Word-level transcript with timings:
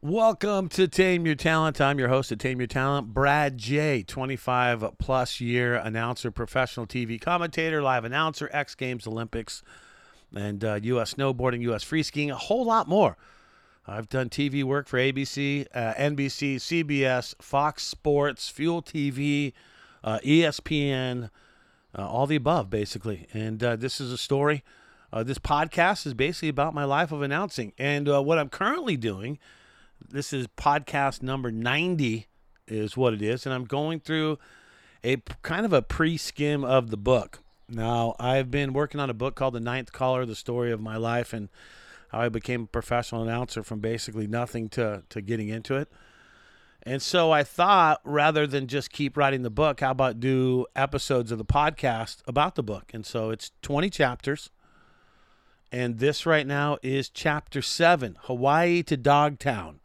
Welcome 0.00 0.68
to 0.70 0.86
Tame 0.86 1.26
Your 1.26 1.34
Talent. 1.34 1.80
I'm 1.80 1.98
your 1.98 2.06
host 2.06 2.30
of 2.30 2.38
Tame 2.38 2.60
Your 2.60 2.68
Talent, 2.68 3.12
Brad 3.12 3.58
Jay. 3.58 4.04
25 4.04 4.96
plus 4.96 5.40
year 5.40 5.74
announcer, 5.74 6.30
professional 6.30 6.86
TV 6.86 7.20
commentator, 7.20 7.82
live 7.82 8.04
announcer, 8.04 8.48
X 8.52 8.76
Games, 8.76 9.08
Olympics, 9.08 9.64
and 10.32 10.62
uh, 10.62 10.78
U.S. 10.80 11.14
snowboarding, 11.14 11.62
U.S. 11.62 11.82
free 11.82 12.04
skiing, 12.04 12.30
a 12.30 12.36
whole 12.36 12.64
lot 12.64 12.86
more. 12.86 13.16
I've 13.88 14.08
done 14.08 14.28
TV 14.28 14.62
work 14.62 14.86
for 14.86 14.98
ABC, 14.98 15.66
uh, 15.74 15.94
NBC, 15.94 16.58
CBS, 16.58 17.34
Fox 17.42 17.82
Sports, 17.82 18.48
Fuel 18.50 18.80
TV, 18.80 19.52
uh, 20.04 20.20
ESPN, 20.24 21.28
uh, 21.98 22.08
all 22.08 22.28
the 22.28 22.36
above, 22.36 22.70
basically. 22.70 23.26
And 23.34 23.64
uh, 23.64 23.74
this 23.74 24.00
is 24.00 24.12
a 24.12 24.18
story. 24.18 24.62
Uh, 25.12 25.24
this 25.24 25.40
podcast 25.40 26.06
is 26.06 26.14
basically 26.14 26.50
about 26.50 26.72
my 26.72 26.84
life 26.84 27.10
of 27.10 27.20
announcing. 27.20 27.72
And 27.78 28.06
what 28.06 28.38
I'm 28.38 28.48
currently 28.48 28.96
doing, 28.96 29.40
this 30.06 30.32
is 30.32 30.46
podcast 30.46 31.22
number 31.22 31.50
90, 31.50 32.26
is 32.66 32.96
what 32.96 33.14
it 33.14 33.22
is. 33.22 33.46
And 33.46 33.54
I'm 33.54 33.64
going 33.64 34.00
through 34.00 34.38
a 35.04 35.16
kind 35.42 35.64
of 35.64 35.72
a 35.72 35.82
pre 35.82 36.16
skim 36.16 36.64
of 36.64 36.90
the 36.90 36.96
book. 36.96 37.40
Now, 37.68 38.16
I've 38.18 38.50
been 38.50 38.72
working 38.72 39.00
on 39.00 39.10
a 39.10 39.14
book 39.14 39.34
called 39.34 39.54
The 39.54 39.60
Ninth 39.60 39.92
Caller, 39.92 40.24
The 40.24 40.34
Story 40.34 40.72
of 40.72 40.80
My 40.80 40.96
Life, 40.96 41.32
and 41.32 41.50
how 42.08 42.20
I 42.20 42.28
became 42.30 42.62
a 42.62 42.66
professional 42.66 43.22
announcer 43.22 43.62
from 43.62 43.80
basically 43.80 44.26
nothing 44.26 44.68
to, 44.70 45.02
to 45.10 45.20
getting 45.20 45.48
into 45.48 45.76
it. 45.76 45.90
And 46.82 47.02
so 47.02 47.30
I 47.30 47.42
thought 47.42 48.00
rather 48.04 48.46
than 48.46 48.66
just 48.66 48.90
keep 48.90 49.16
writing 49.16 49.42
the 49.42 49.50
book, 49.50 49.80
how 49.80 49.90
about 49.90 50.20
do 50.20 50.64
episodes 50.74 51.30
of 51.30 51.36
the 51.36 51.44
podcast 51.44 52.22
about 52.26 52.54
the 52.54 52.62
book? 52.62 52.92
And 52.94 53.04
so 53.04 53.30
it's 53.30 53.50
20 53.60 53.90
chapters. 53.90 54.48
And 55.70 55.98
this 55.98 56.24
right 56.24 56.46
now 56.46 56.78
is 56.82 57.10
chapter 57.10 57.60
seven 57.60 58.16
Hawaii 58.22 58.82
to 58.84 58.96
Dogtown 58.96 59.80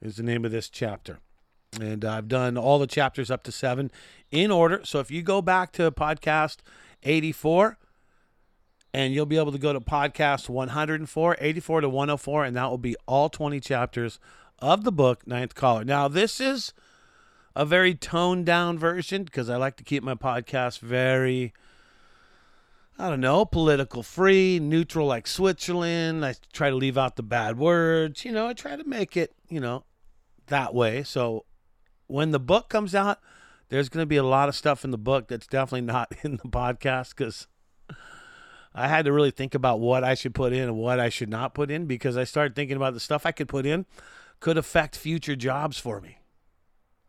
is 0.00 0.16
the 0.16 0.22
name 0.22 0.44
of 0.44 0.50
this 0.50 0.68
chapter. 0.68 1.18
And 1.80 2.04
I've 2.04 2.28
done 2.28 2.56
all 2.56 2.78
the 2.78 2.86
chapters 2.86 3.30
up 3.30 3.42
to 3.44 3.52
seven 3.52 3.90
in 4.30 4.50
order. 4.50 4.80
So 4.84 5.00
if 5.00 5.10
you 5.10 5.22
go 5.22 5.42
back 5.42 5.72
to 5.72 5.90
podcast 5.90 6.58
84, 7.02 7.78
and 8.94 9.12
you'll 9.12 9.26
be 9.26 9.36
able 9.36 9.52
to 9.52 9.58
go 9.58 9.74
to 9.74 9.80
podcast 9.80 10.48
104, 10.48 11.36
84 11.38 11.80
to 11.82 11.88
104, 11.88 12.44
and 12.44 12.56
that 12.56 12.70
will 12.70 12.78
be 12.78 12.96
all 13.06 13.28
20 13.28 13.60
chapters 13.60 14.18
of 14.58 14.84
the 14.84 14.92
book, 14.92 15.26
Ninth 15.26 15.54
Caller. 15.54 15.84
Now, 15.84 16.08
this 16.08 16.40
is 16.40 16.72
a 17.54 17.66
very 17.66 17.94
toned 17.94 18.46
down 18.46 18.78
version 18.78 19.24
because 19.24 19.50
I 19.50 19.56
like 19.56 19.76
to 19.76 19.84
keep 19.84 20.02
my 20.02 20.14
podcast 20.14 20.78
very, 20.80 21.52
I 22.98 23.10
don't 23.10 23.20
know, 23.20 23.44
political 23.44 24.02
free, 24.02 24.58
neutral 24.58 25.06
like 25.06 25.26
Switzerland. 25.26 26.24
I 26.24 26.34
try 26.52 26.70
to 26.70 26.76
leave 26.76 26.96
out 26.96 27.16
the 27.16 27.22
bad 27.22 27.58
words. 27.58 28.24
You 28.24 28.32
know, 28.32 28.46
I 28.48 28.54
try 28.54 28.74
to 28.76 28.84
make 28.84 29.16
it, 29.16 29.34
you 29.48 29.60
know, 29.60 29.84
that 30.46 30.74
way. 30.74 31.02
So 31.02 31.44
when 32.06 32.30
the 32.30 32.40
book 32.40 32.68
comes 32.70 32.94
out, 32.94 33.18
there's 33.68 33.88
going 33.88 34.02
to 34.02 34.06
be 34.06 34.16
a 34.16 34.22
lot 34.22 34.48
of 34.48 34.54
stuff 34.54 34.84
in 34.84 34.92
the 34.92 34.98
book 34.98 35.28
that's 35.28 35.46
definitely 35.46 35.82
not 35.82 36.12
in 36.22 36.36
the 36.36 36.48
podcast 36.48 37.10
because 37.10 37.46
I 38.74 38.88
had 38.88 39.04
to 39.06 39.12
really 39.12 39.30
think 39.30 39.54
about 39.54 39.80
what 39.80 40.04
I 40.04 40.14
should 40.14 40.34
put 40.34 40.52
in 40.52 40.62
and 40.62 40.76
what 40.76 41.00
I 41.00 41.08
should 41.08 41.30
not 41.30 41.54
put 41.54 41.70
in 41.70 41.86
because 41.86 42.16
I 42.16 42.24
started 42.24 42.54
thinking 42.54 42.76
about 42.76 42.94
the 42.94 43.00
stuff 43.00 43.26
I 43.26 43.32
could 43.32 43.48
put 43.48 43.66
in 43.66 43.84
could 44.40 44.56
affect 44.56 44.96
future 44.96 45.36
jobs 45.36 45.78
for 45.78 46.00
me. 46.00 46.18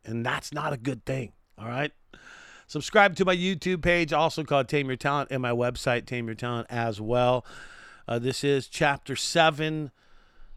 And 0.04 0.26
that's 0.26 0.54
not 0.54 0.74
a 0.74 0.78
good 0.78 1.06
thing. 1.06 1.34
All 1.58 1.68
right. 1.68 1.92
Subscribe 2.68 3.16
to 3.16 3.24
my 3.24 3.36
YouTube 3.36 3.82
page, 3.82 4.12
also 4.12 4.44
called 4.44 4.68
Tame 4.68 4.88
Your 4.88 4.98
Talent, 4.98 5.30
and 5.32 5.42
my 5.42 5.52
website, 5.52 6.06
Tame 6.06 6.26
Your 6.26 6.36
Talent, 6.36 6.68
as 6.70 7.00
well. 7.00 7.46
Uh, 8.10 8.20
this 8.20 8.44
is 8.44 8.68
chapter 8.68 9.16
seven. 9.16 9.90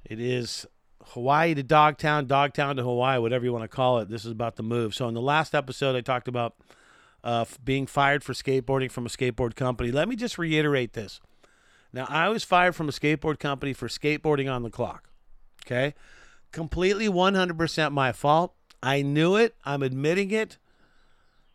It 0.05 0.19
is 0.19 0.67
Hawaii 1.05 1.55
to 1.55 1.63
Dogtown, 1.63 2.27
Dogtown 2.27 2.77
to 2.77 2.83
Hawaii, 2.83 3.21
whatever 3.21 3.45
you 3.45 3.53
want 3.53 3.63
to 3.63 3.69
call 3.69 4.01
it. 4.01 4.09
This 4.09 4.25
is 4.25 4.33
about 4.33 4.57
the 4.57 4.65
move. 4.65 4.93
So, 4.93 5.07
in 5.07 5.15
the 5.15 5.21
last 5.21 5.55
episode, 5.55 5.95
I 5.95 6.01
talked 6.01 6.27
about 6.27 6.57
uh, 7.23 7.45
being 7.63 7.87
fired 7.87 8.25
for 8.25 8.33
skateboarding 8.33 8.91
from 8.91 9.07
a 9.07 9.09
skateboard 9.09 9.55
company. 9.55 9.93
Let 9.93 10.09
me 10.09 10.17
just 10.17 10.37
reiterate 10.37 10.95
this. 10.95 11.21
Now, 11.93 12.07
I 12.09 12.29
was 12.29 12.43
fired 12.43 12.75
from 12.75 12.89
a 12.89 12.93
skateboard 12.93 13.39
company 13.39 13.73
for 13.73 13.87
skateboarding 13.87 14.53
on 14.53 14.65
the 14.65 14.71
clock. 14.71 15.09
Okay. 15.65 15.95
Completely 16.51 17.09
100% 17.09 17.93
my 17.93 18.11
fault. 18.11 18.55
I 18.83 19.03
knew 19.03 19.37
it. 19.37 19.55
I'm 19.65 19.85
admitting 19.85 20.33
it. 20.33 20.59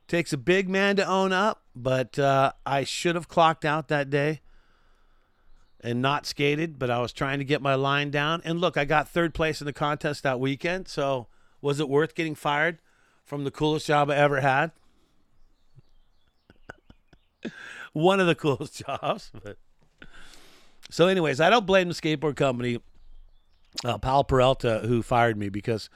Takes 0.07 0.33
a 0.33 0.37
big 0.37 0.69
man 0.69 0.95
to 0.97 1.07
own 1.07 1.33
up, 1.33 1.63
but 1.75 2.19
uh, 2.19 2.51
I 2.65 2.83
should 2.83 3.15
have 3.15 3.27
clocked 3.27 3.65
out 3.65 3.87
that 3.87 4.09
day 4.09 4.41
and 5.81 6.01
not 6.01 6.25
skated, 6.25 6.77
but 6.77 6.89
I 6.89 6.99
was 6.99 7.11
trying 7.11 7.39
to 7.39 7.45
get 7.45 7.61
my 7.61 7.75
line 7.75 8.11
down. 8.11 8.41
And 8.45 8.59
look, 8.59 8.77
I 8.77 8.85
got 8.85 9.09
third 9.09 9.33
place 9.33 9.61
in 9.61 9.65
the 9.65 9.73
contest 9.73 10.23
that 10.23 10.39
weekend. 10.39 10.87
So 10.87 11.27
was 11.61 11.79
it 11.79 11.89
worth 11.89 12.13
getting 12.15 12.35
fired 12.35 12.79
from 13.23 13.43
the 13.43 13.51
coolest 13.51 13.87
job 13.87 14.09
I 14.09 14.15
ever 14.15 14.41
had? 14.41 14.71
One 17.93 18.19
of 18.19 18.27
the 18.27 18.35
coolest 18.35 18.83
jobs. 18.85 19.31
But 19.43 19.57
so, 20.89 21.07
anyways, 21.07 21.39
I 21.41 21.49
don't 21.49 21.65
blame 21.65 21.87
the 21.87 21.95
skateboard 21.95 22.35
company, 22.35 22.79
uh, 23.83 23.97
Powell 23.97 24.23
Peralta, 24.23 24.81
who 24.85 25.01
fired 25.01 25.37
me 25.37 25.49
because 25.49 25.89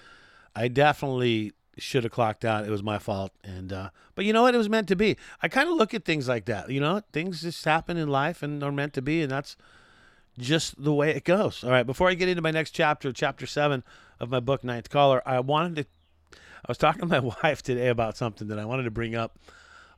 I 0.56 0.68
definitely 0.68 1.54
should 1.80 2.04
have 2.04 2.12
clocked 2.12 2.46
out. 2.46 2.66
It 2.66 2.70
was 2.70 2.84
my 2.84 3.00
fault. 3.00 3.32
And 3.44 3.72
uh, 3.74 3.90
but 4.16 4.26
you 4.26 4.34
know 4.34 4.44
what? 4.44 4.56
It 4.56 4.58
was 4.58 4.70
meant 4.70 4.88
to 4.90 4.96
be. 4.96 5.18
I 5.42 5.48
kind 5.48 5.70
of 5.70 5.76
look 5.76 5.94
at 5.94 6.06
things 6.06 6.28
like 6.28 6.46
that. 6.46 6.70
You 6.70 6.80
know, 6.80 7.02
things 7.12 7.42
just 7.42 7.64
happen 7.66 7.98
in 7.98 8.08
life 8.08 8.44
and 8.44 8.64
are 8.64 8.72
meant 8.72 8.94
to 8.94 9.02
be, 9.02 9.22
and 9.22 9.32
that's 9.32 9.56
just 10.38 10.82
the 10.82 10.94
way 10.94 11.12
it 11.12 11.24
goes. 11.24 11.64
All 11.64 11.72
right. 11.72 11.86
Before 11.86 12.10
I 12.10 12.14
get 12.14 12.30
into 12.30 12.42
my 12.42 12.52
next 12.52 12.72
chapter, 12.72 13.12
chapter 13.12 13.46
seven 13.46 13.84
of 14.20 14.30
my 14.30 14.40
book, 14.40 14.64
Ninth 14.64 14.90
Caller, 14.90 15.22
I 15.26 15.40
wanted 15.40 15.76
to. 15.78 15.86
I 16.34 16.68
was 16.68 16.78
talking 16.78 17.02
to 17.02 17.08
my 17.08 17.20
wife 17.44 17.62
today 17.62 17.88
about 17.88 18.18
something 18.18 18.48
that 18.48 18.60
I 18.60 18.66
wanted 18.66 18.84
to 18.84 18.92
bring 18.92 19.16
up 19.16 19.40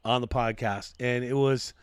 on 0.03 0.21
the 0.21 0.27
podcast, 0.27 0.93
and 0.99 1.23
it 1.23 1.33
was 1.33 1.73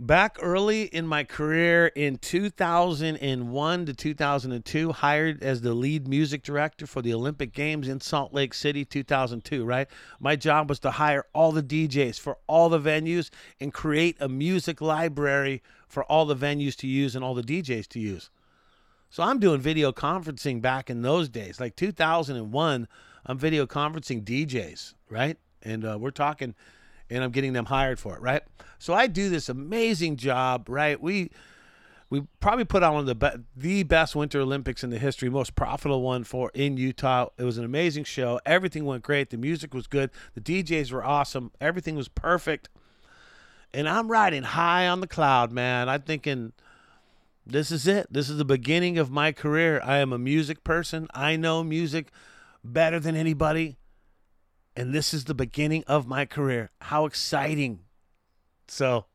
back 0.00 0.36
early 0.40 0.82
in 0.84 1.04
my 1.04 1.24
career 1.24 1.88
in 1.88 2.16
2001 2.18 3.86
to 3.86 3.92
2002 3.92 4.92
hired 4.92 5.42
as 5.42 5.60
the 5.60 5.74
lead 5.74 6.06
music 6.06 6.44
director 6.44 6.86
for 6.86 7.02
the 7.02 7.12
olympic 7.12 7.52
games 7.52 7.88
in 7.88 8.00
salt 8.00 8.32
lake 8.32 8.54
city 8.54 8.84
2002 8.84 9.64
right? 9.64 9.88
My 10.20 10.36
job 10.36 10.68
was 10.68 10.78
to 10.80 10.92
hire 10.92 11.24
all 11.32 11.50
the 11.50 11.64
djs 11.64 12.18
for 12.20 12.38
all 12.46 12.68
the 12.68 12.78
venues 12.78 13.30
and 13.58 13.74
create 13.74 14.16
a 14.20 14.28
music 14.28 14.80
library 14.80 15.64
for 15.88 16.04
all 16.04 16.26
the 16.26 16.36
venues 16.36 16.76
to 16.76 16.86
use 16.86 17.16
and 17.16 17.24
all 17.24 17.34
the 17.34 17.42
djs 17.42 17.88
to 17.88 17.98
use. 17.98 18.30
So 19.10 19.24
i'm 19.24 19.40
doing 19.40 19.60
video 19.60 19.90
conferencing 19.90 20.62
back 20.62 20.90
in 20.90 21.02
those 21.02 21.28
days 21.28 21.58
like 21.58 21.74
2001 21.74 22.86
i'm 23.26 23.38
video 23.38 23.66
conferencing 23.66 24.22
djs 24.22 24.94
right? 25.10 25.38
And 25.60 25.84
uh, 25.84 25.98
we're 25.98 26.12
talking 26.12 26.54
and 27.10 27.24
I'm 27.24 27.30
getting 27.30 27.52
them 27.52 27.66
hired 27.66 27.98
for 27.98 28.16
it, 28.16 28.22
right? 28.22 28.42
So 28.78 28.94
I 28.94 29.06
do 29.06 29.28
this 29.28 29.48
amazing 29.48 30.16
job, 30.16 30.68
right? 30.68 31.00
We 31.00 31.30
we 32.10 32.22
probably 32.40 32.64
put 32.64 32.82
on 32.82 32.94
one 32.94 33.00
of 33.00 33.06
the 33.06 33.14
be- 33.14 33.44
the 33.56 33.82
best 33.82 34.16
Winter 34.16 34.40
Olympics 34.40 34.82
in 34.82 34.90
the 34.90 34.98
history, 34.98 35.28
most 35.28 35.54
profitable 35.54 36.02
one 36.02 36.24
for 36.24 36.50
in 36.54 36.76
Utah. 36.76 37.28
It 37.36 37.44
was 37.44 37.58
an 37.58 37.64
amazing 37.64 38.04
show. 38.04 38.40
Everything 38.46 38.86
went 38.86 39.02
great. 39.02 39.30
The 39.30 39.36
music 39.36 39.74
was 39.74 39.86
good. 39.86 40.10
The 40.34 40.40
DJs 40.40 40.90
were 40.90 41.04
awesome. 41.04 41.52
Everything 41.60 41.96
was 41.96 42.08
perfect. 42.08 42.70
And 43.74 43.86
I'm 43.86 44.10
riding 44.10 44.42
high 44.42 44.88
on 44.88 45.00
the 45.00 45.06
cloud, 45.06 45.52
man. 45.52 45.90
I'm 45.90 46.00
thinking 46.00 46.52
this 47.46 47.70
is 47.70 47.86
it. 47.86 48.06
This 48.10 48.30
is 48.30 48.38
the 48.38 48.44
beginning 48.44 48.96
of 48.96 49.10
my 49.10 49.32
career. 49.32 49.80
I 49.84 49.98
am 49.98 50.12
a 50.12 50.18
music 50.18 50.64
person. 50.64 51.08
I 51.12 51.36
know 51.36 51.62
music 51.62 52.10
better 52.64 52.98
than 52.98 53.14
anybody 53.16 53.76
and 54.78 54.94
this 54.94 55.12
is 55.12 55.24
the 55.24 55.34
beginning 55.34 55.82
of 55.88 56.06
my 56.06 56.24
career. 56.24 56.70
How 56.82 57.04
exciting! 57.04 57.80
So, 58.68 59.06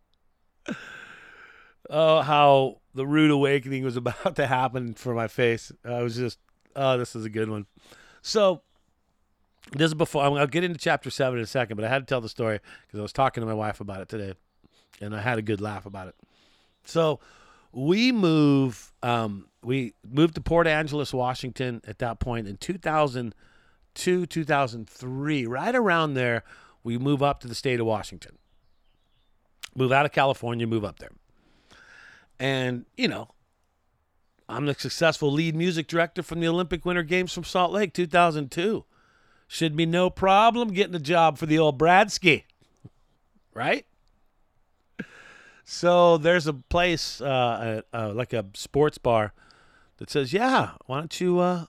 oh, 1.90 2.22
how 2.22 2.82
the 2.94 3.08
rude 3.08 3.32
awakening 3.32 3.86
was 3.86 3.96
about 4.04 4.36
to 4.36 4.46
happen 4.46 4.94
for 4.94 5.14
my 5.14 5.30
face. 5.30 5.72
I 5.86 6.02
was 6.02 6.18
just, 6.18 6.38
oh, 6.76 6.98
this 6.98 7.16
is 7.16 7.24
a 7.24 7.30
good 7.30 7.50
one. 7.50 7.66
So, 8.22 8.62
this 9.72 9.88
is 9.88 9.94
before 9.94 10.24
I'll 10.24 10.48
get 10.48 10.66
into 10.66 10.78
chapter 10.78 11.10
seven 11.10 11.40
in 11.40 11.46
a 11.46 11.48
second, 11.48 11.78
but 11.78 11.86
I 11.86 11.90
had 11.90 12.00
to 12.00 12.06
tell 12.06 12.20
the 12.20 12.28
story 12.28 12.60
because 12.86 13.00
I 13.00 13.04
was 13.04 13.14
talking 13.14 13.42
to 13.42 13.48
my 13.48 13.54
wife 13.54 13.80
about 13.80 14.02
it 14.02 14.10
today, 14.10 14.34
and 15.00 15.16
I 15.16 15.22
had 15.22 15.38
a 15.38 15.42
good 15.42 15.62
laugh 15.62 15.86
about 15.86 16.10
it. 16.10 16.16
So, 16.84 17.22
we 17.72 18.12
move, 18.12 18.92
um, 19.02 19.48
we 19.64 19.94
moved 20.06 20.36
to 20.36 20.42
Port 20.42 20.68
Angeles, 20.68 21.14
Washington, 21.14 21.82
at 21.88 22.00
that 22.00 22.20
point 22.20 22.50
in 22.50 22.58
2000- 22.58 23.32
to 23.96 24.26
2003, 24.26 25.46
right 25.46 25.76
around 25.76 26.14
there, 26.14 26.44
we 26.84 26.98
move 26.98 27.24
up 27.24 27.40
to 27.42 27.48
the 27.48 27.56
state 27.56 27.80
of 27.80 27.86
Washington. 27.86 28.38
Move 29.76 29.92
out 29.92 30.06
of 30.06 30.12
California, 30.12 30.68
move 30.68 30.86
up 30.86 31.00
there. 31.00 31.12
And, 32.40 32.86
you 32.98 33.08
know, 33.08 33.30
I'm 34.50 34.66
the 34.66 34.74
successful 34.74 35.32
lead 35.32 35.56
music 35.56 35.88
director 35.88 36.22
from 36.22 36.40
the 36.40 36.48
Olympic 36.48 36.86
Winter 36.86 37.04
Games 37.04 37.32
from 37.34 37.44
Salt 37.44 37.72
Lake 37.72 37.94
2002. 37.94 38.86
Should 39.48 39.76
be 39.76 39.86
no 39.86 40.10
problem 40.10 40.70
getting 40.70 40.96
a 40.96 41.00
job 41.00 41.38
for 41.38 41.46
the 41.46 41.60
old 41.60 41.78
Bradsky, 41.78 42.44
right? 43.54 43.86
So 45.64 46.18
there's 46.18 46.48
a 46.48 46.54
place, 46.54 47.22
uh, 47.22 47.82
uh, 47.94 48.12
like 48.14 48.34
a 48.34 48.46
sports 48.54 48.98
bar, 48.98 49.34
that 49.98 50.10
says, 50.10 50.34
"Yeah, 50.34 50.72
why 50.86 51.00
don't 51.00 51.22
you 51.22 51.40
uh, 51.40 51.66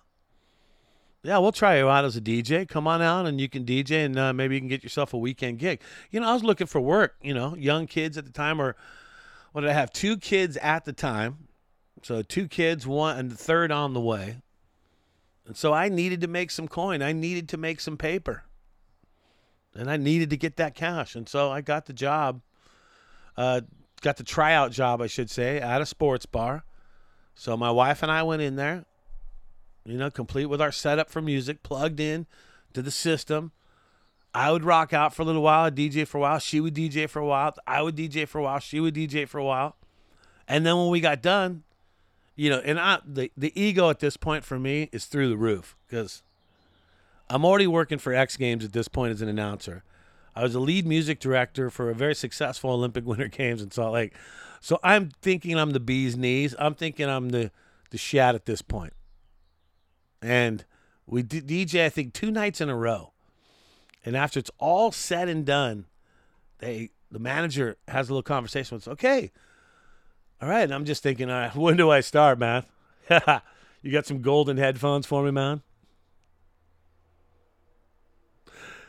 yeah, 1.24 1.38
we'll 1.38 1.52
try 1.52 1.78
you 1.78 1.88
out 1.88 2.04
as 2.04 2.16
a 2.16 2.20
DJ. 2.20 2.68
Come 2.68 2.86
on 2.86 3.00
out 3.00 3.24
and 3.24 3.40
you 3.40 3.48
can 3.48 3.64
DJ 3.64 4.04
and 4.04 4.18
uh, 4.18 4.32
maybe 4.34 4.56
you 4.56 4.60
can 4.60 4.68
get 4.68 4.82
yourself 4.82 5.14
a 5.14 5.18
weekend 5.18 5.58
gig. 5.58 5.80
You 6.10 6.20
know, 6.20 6.28
I 6.28 6.34
was 6.34 6.44
looking 6.44 6.66
for 6.66 6.82
work, 6.82 7.16
you 7.22 7.32
know, 7.32 7.56
young 7.56 7.86
kids 7.86 8.18
at 8.18 8.26
the 8.26 8.30
time, 8.30 8.60
or 8.60 8.76
what 9.52 9.62
did 9.62 9.70
I 9.70 9.72
have? 9.72 9.90
Two 9.90 10.18
kids 10.18 10.58
at 10.58 10.84
the 10.84 10.92
time. 10.92 11.48
So 12.02 12.20
two 12.20 12.46
kids, 12.46 12.86
one 12.86 13.18
and 13.18 13.30
the 13.30 13.36
third 13.36 13.72
on 13.72 13.94
the 13.94 14.00
way. 14.00 14.36
And 15.46 15.56
so 15.56 15.72
I 15.72 15.88
needed 15.88 16.20
to 16.20 16.28
make 16.28 16.50
some 16.50 16.68
coin. 16.68 17.00
I 17.00 17.12
needed 17.12 17.48
to 17.50 17.56
make 17.56 17.80
some 17.80 17.96
paper. 17.96 18.44
And 19.74 19.90
I 19.90 19.96
needed 19.96 20.28
to 20.28 20.36
get 20.36 20.56
that 20.56 20.74
cash. 20.74 21.14
And 21.16 21.26
so 21.26 21.50
I 21.50 21.62
got 21.62 21.86
the 21.86 21.94
job, 21.94 22.42
uh, 23.38 23.62
got 24.02 24.18
the 24.18 24.24
tryout 24.24 24.72
job, 24.72 25.00
I 25.00 25.06
should 25.06 25.30
say, 25.30 25.58
at 25.58 25.80
a 25.80 25.86
sports 25.86 26.26
bar. 26.26 26.64
So 27.34 27.56
my 27.56 27.70
wife 27.70 28.02
and 28.02 28.12
I 28.12 28.22
went 28.22 28.42
in 28.42 28.56
there 28.56 28.84
you 29.84 29.98
know, 29.98 30.10
complete 30.10 30.46
with 30.46 30.60
our 30.60 30.72
setup 30.72 31.10
for 31.10 31.20
music, 31.20 31.62
plugged 31.62 32.00
in 32.00 32.26
to 32.72 32.82
the 32.82 32.90
system. 32.90 33.52
I 34.32 34.50
would 34.50 34.64
rock 34.64 34.92
out 34.92 35.14
for 35.14 35.22
a 35.22 35.24
little 35.24 35.42
while, 35.42 35.66
I'd 35.66 35.76
DJ 35.76 36.06
for 36.06 36.18
a 36.18 36.20
while, 36.20 36.38
she 36.38 36.60
would 36.60 36.74
DJ 36.74 37.08
for 37.08 37.20
a 37.20 37.26
while, 37.26 37.54
I 37.66 37.82
would 37.82 37.96
DJ 37.96 38.26
for 38.26 38.38
a 38.38 38.42
while, 38.42 38.58
she 38.58 38.80
would 38.80 38.94
DJ 38.94 39.28
for 39.28 39.38
a 39.38 39.44
while. 39.44 39.76
And 40.48 40.66
then 40.66 40.76
when 40.76 40.88
we 40.88 41.00
got 41.00 41.22
done, 41.22 41.62
you 42.34 42.50
know, 42.50 42.58
and 42.58 42.80
I 42.80 42.98
the, 43.06 43.30
the 43.36 43.58
ego 43.60 43.90
at 43.90 44.00
this 44.00 44.16
point 44.16 44.44
for 44.44 44.58
me 44.58 44.88
is 44.92 45.04
through 45.04 45.28
the 45.28 45.36
roof 45.36 45.76
because 45.86 46.22
I'm 47.30 47.44
already 47.44 47.68
working 47.68 47.98
for 47.98 48.12
X 48.12 48.36
Games 48.36 48.64
at 48.64 48.72
this 48.72 48.88
point 48.88 49.12
as 49.12 49.22
an 49.22 49.28
announcer. 49.28 49.84
I 50.34 50.42
was 50.42 50.56
a 50.56 50.60
lead 50.60 50.84
music 50.84 51.20
director 51.20 51.70
for 51.70 51.90
a 51.90 51.94
very 51.94 52.14
successful 52.14 52.70
Olympic 52.70 53.04
Winter 53.06 53.28
Games 53.28 53.62
in 53.62 53.70
Salt 53.70 53.92
Lake. 53.92 54.14
So 54.60 54.80
I'm 54.82 55.10
thinking 55.22 55.56
I'm 55.56 55.70
the 55.70 55.80
bee's 55.80 56.16
knees. 56.16 56.56
I'm 56.58 56.74
thinking 56.74 57.08
I'm 57.08 57.28
the 57.28 57.52
the 57.90 57.98
shat 57.98 58.34
at 58.34 58.46
this 58.46 58.62
point 58.62 58.92
and 60.22 60.64
we 61.06 61.22
did 61.22 61.46
DJ 61.46 61.84
I 61.84 61.88
think 61.88 62.12
two 62.12 62.30
nights 62.30 62.60
in 62.60 62.68
a 62.68 62.76
row. 62.76 63.12
And 64.04 64.16
after 64.16 64.38
it's 64.38 64.50
all 64.58 64.92
said 64.92 65.28
and 65.28 65.46
done, 65.46 65.86
they 66.58 66.90
the 67.10 67.18
manager 67.18 67.76
has 67.88 68.08
a 68.08 68.12
little 68.12 68.22
conversation 68.22 68.76
with 68.76 68.88
us. 68.88 68.92
Okay, 68.92 69.30
all 70.42 70.48
right. 70.48 70.64
And 70.64 70.74
I'm 70.74 70.84
just 70.84 71.02
thinking, 71.02 71.30
all 71.30 71.40
right, 71.40 71.54
when 71.56 71.76
do 71.76 71.90
I 71.90 72.00
start, 72.00 72.38
man? 72.38 72.64
you 73.82 73.92
got 73.92 74.06
some 74.06 74.20
golden 74.20 74.56
headphones 74.56 75.06
for 75.06 75.22
me, 75.22 75.30
man? 75.30 75.62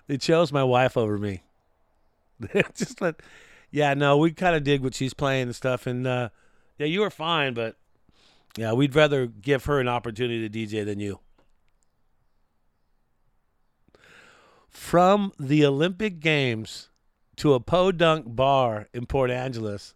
They 0.07 0.17
chose 0.17 0.51
my 0.51 0.63
wife 0.63 0.97
over 0.97 1.17
me. 1.17 1.43
just 2.75 3.01
let, 3.01 3.21
yeah, 3.71 3.93
no, 3.93 4.17
we 4.17 4.31
kind 4.31 4.55
of 4.55 4.63
dig 4.63 4.81
what 4.81 4.93
she's 4.93 5.13
playing 5.13 5.43
and 5.43 5.55
stuff. 5.55 5.87
And 5.87 6.05
uh, 6.05 6.29
yeah, 6.77 6.85
you 6.87 7.01
were 7.01 7.09
fine, 7.09 7.53
but 7.53 7.75
yeah, 8.57 8.73
we'd 8.73 8.95
rather 8.95 9.27
give 9.27 9.65
her 9.65 9.79
an 9.79 9.87
opportunity 9.87 10.47
to 10.47 10.67
DJ 10.67 10.85
than 10.85 10.99
you. 10.99 11.19
from 14.75 15.31
the 15.39 15.65
Olympic 15.65 16.19
Games 16.19 16.89
to 17.37 17.53
a 17.53 17.61
podunk 17.61 18.35
bar 18.35 18.89
in 18.93 19.05
Port 19.05 19.31
Angeles, 19.31 19.95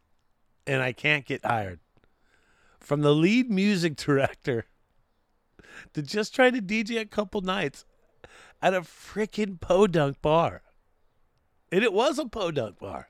and 0.65 0.81
I 0.81 0.93
can't 0.93 1.25
get 1.25 1.45
hired. 1.45 1.81
From 2.79 3.01
the 3.01 3.13
lead 3.13 3.51
music 3.51 3.95
director 3.97 4.65
to 5.93 6.01
just 6.01 6.33
try 6.33 6.49
to 6.49 6.61
DJ 6.61 7.01
a 7.01 7.05
couple 7.05 7.41
nights 7.41 7.83
at 8.61 8.73
a 8.73 8.81
freaking 8.81 9.59
podunk 9.59 10.21
bar. 10.21 10.61
And 11.71 11.83
it 11.83 11.91
was 11.91 12.17
a 12.17 12.25
podunk 12.25 12.79
bar. 12.79 13.09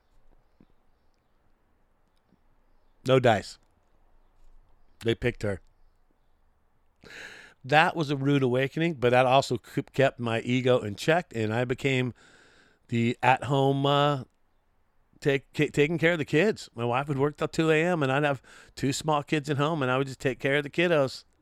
No 3.05 3.19
dice. 3.19 3.59
They 5.03 5.15
picked 5.15 5.43
her 5.43 5.61
that 7.63 7.95
was 7.95 8.09
a 8.09 8.15
rude 8.15 8.43
awakening, 8.43 8.95
but 8.95 9.11
that 9.11 9.25
also 9.25 9.57
kept 9.93 10.19
my 10.19 10.41
ego 10.41 10.79
in 10.79 10.95
check, 10.95 11.31
and 11.35 11.53
I 11.53 11.65
became 11.65 12.13
the 12.87 13.17
at-home 13.21 13.85
uh, 13.85 14.23
take, 15.19 15.51
taking 15.53 15.97
care 15.97 16.13
of 16.13 16.19
the 16.19 16.25
kids. 16.25 16.69
My 16.75 16.85
wife 16.85 17.07
would 17.07 17.17
work 17.17 17.37
till 17.37 17.47
two 17.47 17.71
a.m. 17.71 18.01
and 18.01 18.11
I'd 18.11 18.23
have 18.23 18.41
two 18.75 18.93
small 18.93 19.23
kids 19.23 19.49
at 19.49 19.57
home, 19.57 19.81
and 19.81 19.91
I 19.91 19.97
would 19.97 20.07
just 20.07 20.19
take 20.19 20.39
care 20.39 20.57
of 20.57 20.63
the 20.63 20.69
kiddos. 20.69 21.23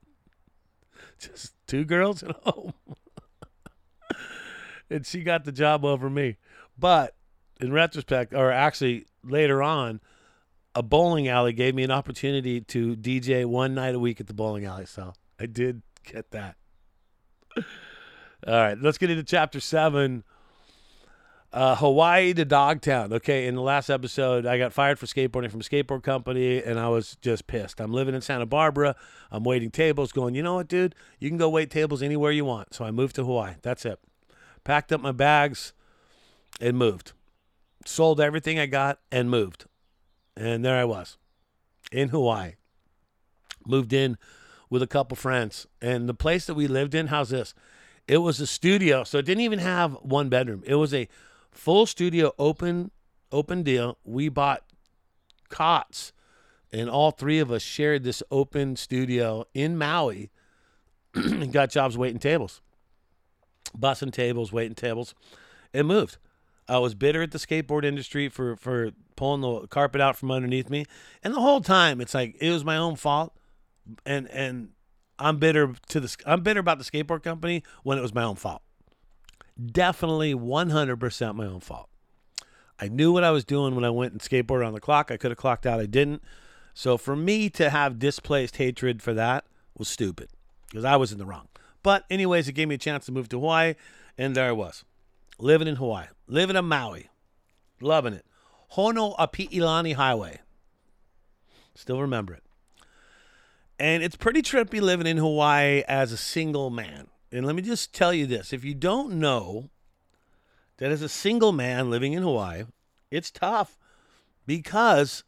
Just 1.20 1.54
two 1.68 1.84
girls 1.84 2.22
at 2.22 2.36
home, 2.44 2.74
and 4.90 5.06
she 5.06 5.24
got 5.24 5.46
the 5.46 5.52
job 5.52 5.84
over 5.84 6.12
me. 6.12 6.38
But 6.78 7.16
in 7.60 7.74
retrospect, 7.74 8.34
or 8.34 8.52
actually 8.52 9.06
later 9.24 9.64
on, 9.64 10.00
a 10.78 10.84
bowling 10.84 11.28
alley 11.28 11.54
gave 11.54 11.74
me 11.74 11.84
an 11.84 11.92
opportunity 11.92 12.62
to 12.62 12.96
DJ 12.96 13.46
one 13.46 13.74
night 13.74 13.96
a 13.96 14.00
week 14.00 14.20
at 14.20 14.28
the 14.28 14.34
bowling 14.34 14.66
alley. 14.66 14.86
So 14.86 15.14
I 15.40 15.46
did 15.46 15.82
Get 16.08 16.32
that. 16.32 16.56
All 17.58 17.64
right, 18.54 18.80
let's 18.80 18.98
get 18.98 19.10
into 19.10 19.24
chapter 19.24 19.60
seven. 19.60 20.24
Uh, 21.52 21.76
Hawaii 21.76 22.34
to 22.34 22.46
Dogtown. 22.46 23.12
Okay, 23.14 23.48
in 23.48 23.56
the 23.56 23.62
last 23.62 23.90
episode, 23.90 24.46
I 24.46 24.58
got 24.58 24.74
fired 24.74 25.00
for 25.00 25.06
skateboarding 25.06 25.50
from 25.50 25.62
a 25.62 25.64
skateboard 25.64 26.04
company, 26.04 26.62
and 26.62 26.80
I 26.80 26.88
was 26.88 27.18
just 27.22 27.48
pissed. 27.48 27.82
I'm 27.82 27.92
living 27.92 28.16
in 28.16 28.22
Santa 28.22 28.46
Barbara. 28.46 28.96
I'm 29.32 29.44
waiting 29.44 29.72
tables, 29.72 30.12
going, 30.12 30.36
you 30.36 30.44
know 30.44 30.56
what, 30.56 30.68
dude? 30.68 30.96
You 31.20 31.30
can 31.30 31.38
go 31.38 31.50
wait 31.50 31.72
tables 31.72 32.02
anywhere 32.02 32.32
you 32.32 32.46
want. 32.46 32.74
So 32.74 32.86
I 32.86 32.92
moved 32.92 33.16
to 33.16 33.26
Hawaii. 33.26 33.56
That's 33.62 33.86
it. 33.86 34.00
Packed 34.64 34.92
up 34.92 35.02
my 35.02 35.14
bags 35.14 35.74
and 36.62 36.78
moved. 36.78 37.14
Sold 37.86 38.22
everything 38.22 38.60
I 38.60 38.66
got 38.66 39.00
and 39.12 39.30
moved. 39.30 39.66
And 40.38 40.64
there 40.64 40.78
I 40.78 40.86
was 40.86 41.18
in 41.92 42.10
Hawaii. 42.10 42.54
Moved 43.66 43.92
in 43.92 44.18
with 44.70 44.82
a 44.82 44.88
couple 44.88 45.18
friends. 45.18 45.66
And 45.82 46.08
the 46.08 46.14
place 46.14 46.46
that 46.46 46.54
we 46.54 46.68
lived 46.68 46.94
in, 46.94 47.08
how's 47.08 47.30
this? 47.30 47.54
It 48.08 48.20
was 48.20 48.40
a 48.40 48.48
studio, 48.48 49.04
so 49.04 49.18
it 49.18 49.26
didn't 49.26 49.42
even 49.42 49.60
have 49.60 49.94
one 50.02 50.30
bedroom. 50.30 50.64
It 50.66 50.76
was 50.76 50.94
a 50.94 51.10
full 51.52 51.86
studio, 51.86 52.32
open, 52.40 52.92
open 53.32 53.64
deal. 53.64 53.98
We 54.06 54.30
bought 54.30 54.64
cots, 55.50 56.14
and 56.72 56.90
all 56.90 57.12
three 57.12 57.40
of 57.40 57.52
us 57.52 57.62
shared 57.62 58.04
this 58.04 58.24
open 58.32 58.76
studio 58.78 59.46
in 59.54 59.78
Maui, 59.78 60.30
and 61.14 61.52
got 61.52 61.70
jobs 61.70 61.98
waiting 61.98 62.20
tables, 62.20 62.62
bussing 63.78 64.14
tables, 64.14 64.54
waiting 64.54 64.76
tables, 64.76 65.14
and 65.74 65.88
moved. 65.88 66.18
I 66.70 66.78
was 66.78 66.96
bitter 66.96 67.22
at 67.22 67.32
the 67.32 67.40
skateboard 67.40 67.84
industry 67.84 68.30
for 68.30 68.56
for 68.56 68.92
pulling 69.18 69.42
the 69.42 69.68
carpet 69.68 70.00
out 70.00 70.16
from 70.16 70.32
underneath 70.32 70.70
me, 70.70 70.86
and 71.22 71.34
the 71.34 71.42
whole 71.42 71.60
time 71.60 72.00
it's 72.00 72.14
like 72.14 72.38
it 72.40 72.50
was 72.52 72.64
my 72.64 72.78
own 72.78 72.96
fault 72.96 73.34
and 74.06 74.30
and 74.32 74.70
I'm 75.20 75.38
bitter 75.38 75.74
to 75.90 76.00
the 76.00 76.16
I'm 76.26 76.42
bitter 76.42 76.60
about 76.60 76.78
the 76.78 76.86
skateboard 76.86 77.24
company 77.24 77.64
when 77.84 77.98
it 77.98 78.02
was 78.02 78.14
my 78.14 78.24
own 78.24 78.36
fault. 78.36 78.62
Definitely 79.60 80.36
100% 80.36 81.36
my 81.36 81.46
own 81.46 81.60
fault. 81.60 81.90
I 82.80 82.88
knew 82.88 83.12
what 83.12 83.24
I 83.24 83.32
was 83.32 83.44
doing 83.44 83.74
when 83.74 83.84
I 83.84 83.90
went 83.90 84.12
and 84.12 84.22
skateboarded 84.22 84.68
on 84.68 84.74
the 84.74 84.80
clock. 84.80 85.10
I 85.10 85.18
could 85.18 85.32
have 85.32 85.38
clocked 85.38 85.66
out. 85.66 85.80
I 85.80 85.88
didn't. 85.88 86.22
So 86.76 86.96
for 86.98 87.16
me 87.16 87.50
to 87.52 87.72
have 87.72 87.98
displaced 87.98 88.58
hatred 88.58 89.02
for 89.02 89.16
that 89.16 89.46
was 89.76 89.88
stupid 89.88 90.30
because 90.70 90.86
I 90.86 90.96
was 90.96 91.12
in 91.12 91.18
the 91.18 91.26
wrong. 91.26 91.48
But 91.82 92.06
anyways, 92.10 92.48
it 92.48 92.54
gave 92.54 92.68
me 92.68 92.76
a 92.76 92.80
chance 92.80 93.08
to 93.08 93.12
move 93.12 93.30
to 93.30 93.40
Hawaii, 93.40 93.76
and 94.18 94.36
there 94.36 94.50
I 94.50 94.52
was, 94.52 94.84
living 95.40 95.68
in 95.68 95.78
Hawaii, 95.78 96.08
living 96.28 96.56
in 96.56 96.66
Maui, 96.66 97.10
loving 97.82 98.14
it. 98.14 98.26
Honoapi'ilani 98.76 99.96
Highway. 99.96 100.40
Still 101.76 102.02
remember 102.02 102.34
it. 102.34 102.44
And 103.80 104.02
it's 104.02 104.16
pretty 104.16 104.42
trippy 104.42 104.82
living 104.82 105.08
in 105.08 105.18
Hawaii 105.18 105.84
as 105.88 106.12
a 106.12 106.18
single 106.18 106.70
man. 106.70 107.08
And 107.32 107.46
let 107.46 107.56
me 107.56 107.62
just 107.62 107.94
tell 107.94 108.14
you 108.14 108.26
this 108.26 108.54
if 108.54 108.64
you 108.64 108.74
don't 108.74 109.14
know 109.14 109.70
that 110.78 110.92
as 110.92 111.02
a 111.02 111.10
single 111.10 111.52
man 111.52 111.90
living 111.90 112.14
in 112.14 112.24
Hawaii, 112.24 112.64
it's 113.12 113.32
tough 113.32 113.78
because 114.46 115.24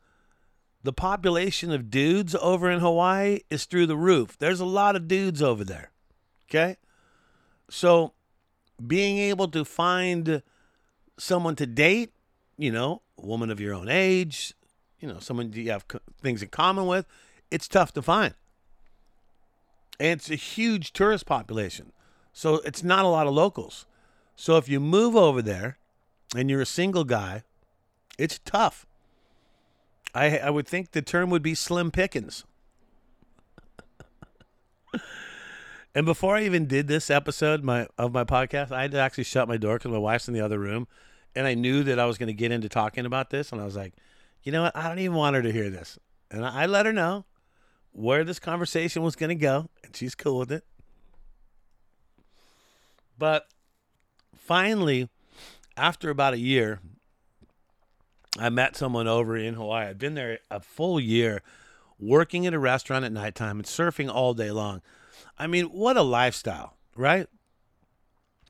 the 0.84 0.93
population 0.93 1.72
of 1.72 1.91
dudes 1.91 2.36
over 2.36 2.69
in 2.69 2.79
Hawaii 2.79 3.41
is 3.50 3.65
through 3.65 3.86
the 3.88 3.98
roof. 3.98 4.38
There's 4.38 4.60
a 4.60 4.65
lot 4.65 4.96
of 4.96 5.08
dudes 5.08 5.41
over 5.41 5.63
there. 5.63 5.91
Okay? 6.50 6.77
So 7.69 8.13
being 8.86 9.17
able 9.17 9.50
to 9.50 9.65
find 9.65 10.41
someone 11.17 11.55
to 11.58 11.65
date, 11.65 12.13
you 12.58 12.72
know, 12.72 13.01
woman 13.23 13.49
of 13.49 13.59
your 13.59 13.73
own 13.73 13.89
age, 13.89 14.53
you 14.99 15.07
know, 15.07 15.19
someone 15.19 15.53
you 15.53 15.71
have 15.71 15.85
things 16.21 16.41
in 16.41 16.49
common 16.49 16.85
with, 16.85 17.05
it's 17.51 17.67
tough 17.67 17.93
to 17.93 18.01
find. 18.01 18.33
And 19.99 20.19
it's 20.19 20.29
a 20.29 20.35
huge 20.35 20.93
tourist 20.93 21.25
population. 21.25 21.91
So 22.33 22.55
it's 22.65 22.83
not 22.83 23.05
a 23.05 23.09
lot 23.09 23.27
of 23.27 23.33
locals. 23.33 23.85
So 24.35 24.57
if 24.57 24.69
you 24.69 24.79
move 24.79 25.15
over 25.15 25.41
there 25.41 25.77
and 26.35 26.49
you're 26.49 26.61
a 26.61 26.65
single 26.65 27.03
guy, 27.03 27.43
it's 28.17 28.39
tough. 28.39 28.85
I 30.13 30.38
I 30.38 30.49
would 30.49 30.67
think 30.67 30.91
the 30.91 31.01
term 31.01 31.29
would 31.29 31.43
be 31.43 31.55
slim 31.55 31.91
pickings. 31.91 32.45
and 35.95 36.05
before 36.05 36.35
I 36.35 36.43
even 36.43 36.65
did 36.67 36.88
this 36.88 37.09
episode 37.09 37.63
my 37.63 37.88
of 37.97 38.13
my 38.13 38.23
podcast, 38.23 38.71
I 38.71 38.83
had 38.83 38.91
to 38.91 38.99
actually 38.99 39.25
shut 39.25 39.47
my 39.47 39.57
door 39.57 39.77
because 39.77 39.91
my 39.91 39.97
wife's 39.97 40.27
in 40.27 40.33
the 40.33 40.41
other 40.41 40.59
room, 40.59 40.88
and 41.36 41.48
I 41.48 41.53
knew 41.53 41.83
that 41.83 42.00
I 42.00 42.05
was 42.05 42.17
going 42.17 42.27
to 42.27 42.33
get 42.33 42.51
into 42.51 42.69
talking 42.69 43.05
about 43.05 43.29
this, 43.29 43.51
and 43.51 43.62
I 43.62 43.65
was 43.65 43.75
like, 43.75 43.93
you 44.43 44.51
know 44.51 44.63
what? 44.63 44.75
I 44.75 44.88
don't 44.88 45.00
even 45.00 45.15
want 45.15 45.36
her 45.36 45.41
to 45.41 45.51
hear 45.51 45.69
this, 45.69 46.00
and 46.31 46.45
I, 46.45 46.63
I 46.63 46.65
let 46.65 46.86
her 46.86 46.93
know 46.93 47.25
where 47.91 48.24
this 48.24 48.39
conversation 48.39 49.01
was 49.01 49.15
going 49.15 49.29
to 49.29 49.36
go, 49.36 49.69
and 49.83 49.95
she's 49.95 50.15
cool 50.15 50.39
with 50.39 50.51
it. 50.51 50.63
But 53.17 53.48
finally, 54.36 55.09
after 55.75 56.09
about 56.09 56.33
a 56.33 56.39
year, 56.39 56.79
I 58.38 58.50
met 58.50 58.75
someone 58.75 59.07
over 59.07 59.36
in 59.36 59.55
Hawaii. 59.55 59.88
I'd 59.88 59.98
been 59.98 60.13
there 60.13 60.39
a 60.50 60.59
full 60.59 61.00
year 61.00 61.41
working 62.00 62.45
at 62.45 62.53
a 62.53 62.59
restaurant 62.59 63.03
at 63.05 63.12
nighttime 63.12 63.57
and 63.57 63.65
surfing 63.65 64.09
all 64.09 64.33
day 64.33 64.51
long. 64.51 64.81
I 65.38 65.48
mean, 65.48 65.65
what 65.65 65.98
a 65.98 66.01
lifestyle, 66.01 66.77
right? 66.95 67.27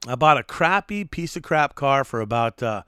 I 0.08 0.16
bought 0.16 0.38
a 0.38 0.44
crappy 0.44 1.04
piece 1.06 1.36
of 1.36 1.44
crap 1.44 1.76
car 1.76 2.04
for 2.04 2.22
about 2.22 2.64
uh, 2.64 2.84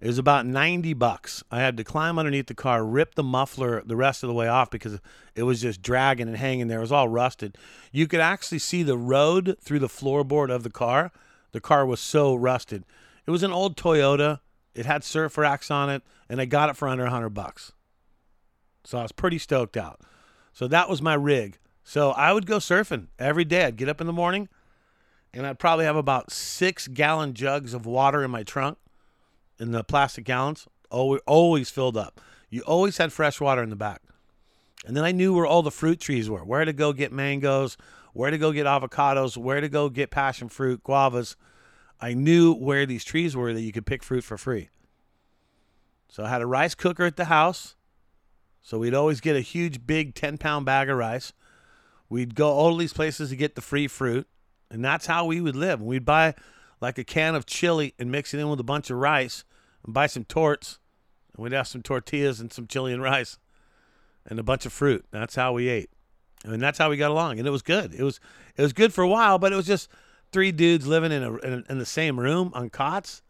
it 0.00 0.08
was 0.08 0.18
about 0.18 0.44
90 0.44 0.92
bucks. 0.92 1.42
I 1.50 1.60
had 1.60 1.78
to 1.78 1.84
climb 1.84 2.18
underneath 2.18 2.46
the 2.46 2.54
car, 2.54 2.84
rip 2.84 3.14
the 3.14 3.22
muffler 3.22 3.82
the 3.86 3.96
rest 3.96 4.22
of 4.22 4.28
the 4.28 4.34
way 4.34 4.46
off 4.48 4.70
because 4.70 5.00
it 5.34 5.44
was 5.44 5.62
just 5.62 5.80
dragging 5.80 6.28
and 6.28 6.36
hanging 6.36 6.68
there. 6.68 6.78
It 6.78 6.82
was 6.82 6.92
all 6.92 7.08
rusted. 7.08 7.56
You 7.90 8.06
could 8.06 8.20
actually 8.20 8.58
see 8.58 8.82
the 8.82 8.98
road 8.98 9.56
through 9.62 9.78
the 9.78 9.88
floorboard 9.88 10.50
of 10.50 10.62
the 10.62 10.70
car. 10.70 11.10
The 11.52 11.60
car 11.60 11.86
was 11.86 12.00
so 12.00 12.34
rusted. 12.34 12.84
It 13.26 13.30
was 13.30 13.42
an 13.42 13.52
old 13.52 13.78
Toyota. 13.78 14.40
It 14.74 14.84
had 14.84 15.04
surf 15.04 15.38
racks 15.38 15.70
on 15.70 15.88
it, 15.88 16.02
and 16.28 16.40
I 16.40 16.44
got 16.44 16.68
it 16.68 16.76
for 16.76 16.86
under 16.86 17.04
100 17.04 17.30
bucks. 17.30 17.72
So 18.84 18.98
I 18.98 19.02
was 19.02 19.12
pretty 19.12 19.38
stoked 19.38 19.78
out. 19.78 20.02
So 20.52 20.68
that 20.68 20.90
was 20.90 21.00
my 21.00 21.14
rig. 21.14 21.58
So 21.82 22.10
I 22.10 22.34
would 22.34 22.44
go 22.44 22.58
surfing 22.58 23.06
every 23.18 23.44
day. 23.44 23.64
I'd 23.64 23.76
get 23.76 23.88
up 23.88 24.02
in 24.02 24.06
the 24.06 24.12
morning, 24.12 24.50
and 25.34 25.46
I'd 25.46 25.58
probably 25.58 25.84
have 25.84 25.96
about 25.96 26.30
six 26.30 26.86
gallon 26.86 27.34
jugs 27.34 27.74
of 27.74 27.86
water 27.86 28.22
in 28.22 28.30
my 28.30 28.44
trunk, 28.44 28.78
in 29.58 29.72
the 29.72 29.82
plastic 29.82 30.24
gallons, 30.24 30.66
always, 30.90 31.20
always 31.26 31.70
filled 31.70 31.96
up. 31.96 32.20
You 32.48 32.62
always 32.62 32.96
had 32.98 33.12
fresh 33.12 33.40
water 33.40 33.62
in 33.62 33.70
the 33.70 33.76
back. 33.76 34.00
And 34.86 34.96
then 34.96 35.04
I 35.04 35.12
knew 35.12 35.34
where 35.34 35.46
all 35.46 35.62
the 35.62 35.70
fruit 35.70 35.98
trees 35.98 36.30
were, 36.30 36.44
where 36.44 36.64
to 36.64 36.72
go 36.72 36.92
get 36.92 37.12
mangoes, 37.12 37.76
where 38.12 38.30
to 38.30 38.38
go 38.38 38.52
get 38.52 38.66
avocados, 38.66 39.36
where 39.36 39.60
to 39.60 39.68
go 39.68 39.88
get 39.88 40.10
passion 40.10 40.48
fruit, 40.48 40.84
guavas. 40.84 41.36
I 42.00 42.14
knew 42.14 42.54
where 42.54 42.86
these 42.86 43.04
trees 43.04 43.34
were 43.34 43.52
that 43.52 43.62
you 43.62 43.72
could 43.72 43.86
pick 43.86 44.02
fruit 44.02 44.22
for 44.22 44.38
free. 44.38 44.68
So 46.08 46.24
I 46.24 46.28
had 46.28 46.42
a 46.42 46.46
rice 46.46 46.74
cooker 46.74 47.04
at 47.04 47.16
the 47.16 47.24
house. 47.24 47.74
So 48.62 48.78
we'd 48.78 48.94
always 48.94 49.20
get 49.20 49.36
a 49.36 49.40
huge, 49.40 49.84
big 49.86 50.14
10 50.14 50.38
pound 50.38 50.64
bag 50.64 50.88
of 50.88 50.96
rice. 50.96 51.32
We'd 52.08 52.34
go 52.34 52.50
all 52.50 52.76
these 52.76 52.92
places 52.92 53.30
to 53.30 53.36
get 53.36 53.56
the 53.56 53.60
free 53.60 53.88
fruit. 53.88 54.28
And 54.74 54.84
that's 54.84 55.06
how 55.06 55.24
we 55.24 55.40
would 55.40 55.54
live. 55.54 55.80
We'd 55.80 56.04
buy 56.04 56.34
like 56.80 56.98
a 56.98 57.04
can 57.04 57.36
of 57.36 57.46
chili 57.46 57.94
and 57.96 58.10
mix 58.10 58.34
it 58.34 58.40
in 58.40 58.48
with 58.48 58.58
a 58.58 58.64
bunch 58.64 58.90
of 58.90 58.98
rice 58.98 59.44
and 59.84 59.94
buy 59.94 60.08
some 60.08 60.24
torts. 60.24 60.80
And 61.32 61.44
we'd 61.44 61.52
have 61.52 61.68
some 61.68 61.80
tortillas 61.80 62.40
and 62.40 62.52
some 62.52 62.66
chili 62.66 62.92
and 62.92 63.00
rice 63.00 63.38
and 64.26 64.40
a 64.40 64.42
bunch 64.42 64.66
of 64.66 64.72
fruit. 64.72 65.04
That's 65.12 65.36
how 65.36 65.52
we 65.52 65.68
ate. 65.68 65.90
I 66.44 66.48
mean, 66.48 66.58
that's 66.58 66.76
how 66.76 66.90
we 66.90 66.96
got 66.96 67.12
along, 67.12 67.38
and 67.38 67.48
it 67.48 67.52
was 67.52 67.62
good. 67.62 67.94
It 67.94 68.02
was 68.02 68.20
it 68.56 68.62
was 68.62 68.72
good 68.74 68.92
for 68.92 69.02
a 69.02 69.08
while, 69.08 69.38
but 69.38 69.52
it 69.52 69.56
was 69.56 69.66
just 69.66 69.88
three 70.30 70.52
dudes 70.52 70.86
living 70.86 71.10
in 71.10 71.22
a 71.22 71.36
in, 71.36 71.64
in 71.70 71.78
the 71.78 71.86
same 71.86 72.20
room 72.20 72.50
on 72.52 72.68
cots. 72.68 73.22